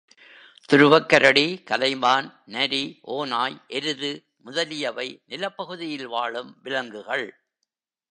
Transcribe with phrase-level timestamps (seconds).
[0.71, 2.99] துருவக் கரடி, கலைமான், நரி,
[3.01, 4.25] ஓநாய், எருது
[4.37, 7.43] முதலியவை நிலப் பகுதியில் வாழும் விலங்குகள்.